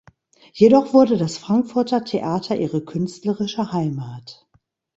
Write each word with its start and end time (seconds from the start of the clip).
Jedoch 0.53 0.93
wurde 0.95 1.15
das 1.15 1.37
Frankfurter 1.37 2.03
Theater 2.03 2.57
ihre 2.57 2.83
künstlerische 2.83 3.71
Heimat. 3.71 4.47